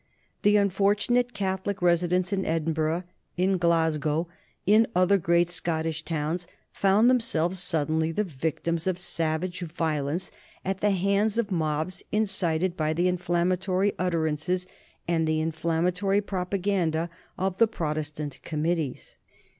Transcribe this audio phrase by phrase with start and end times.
[0.41, 3.03] The unfortunate Catholic residents in Edinburgh,
[3.37, 4.27] in Glasgow,
[4.67, 10.31] and in other great Scottish towns found themselves suddenly the victims of savage violence
[10.65, 14.65] at the hands of mobs incited by the inflammatory utterances
[15.07, 17.07] and the inflammatory propaganda
[17.37, 19.17] of the Protestant committees.